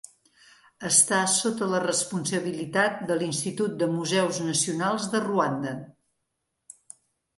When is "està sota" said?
0.87-1.67